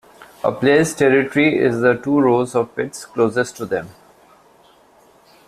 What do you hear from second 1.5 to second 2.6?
is the two rows